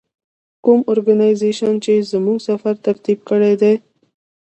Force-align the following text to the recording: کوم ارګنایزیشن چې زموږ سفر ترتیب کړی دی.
کوم 0.63 0.79
ارګنایزیشن 0.91 1.73
چې 1.83 1.93
زموږ 2.11 2.37
سفر 2.47 2.73
ترتیب 2.85 3.19
کړی 3.29 3.53
دی. 3.61 3.73